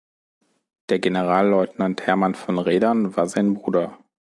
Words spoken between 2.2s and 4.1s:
von Redern war sein Bruder.